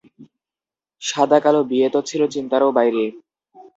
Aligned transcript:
সাদা 1.01 1.37
কালো 1.43 1.61
বিয়ে 1.69 1.87
তো 1.93 1.99
ছিল 2.09 2.21
চিন্তারও 2.35 2.69
বাইরে। 2.77 3.03